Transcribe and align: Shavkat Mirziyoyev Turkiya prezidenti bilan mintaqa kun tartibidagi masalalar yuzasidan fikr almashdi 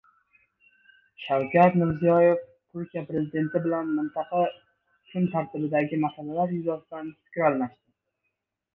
Shavkat 1.25 1.77
Mirziyoyev 1.81 2.39
Turkiya 2.71 3.05
prezidenti 3.11 3.63
bilan 3.67 3.93
mintaqa 4.01 4.43
kun 5.13 5.31
tartibidagi 5.37 6.03
masalalar 6.09 6.59
yuzasidan 6.59 7.17
fikr 7.25 7.51
almashdi 7.53 7.83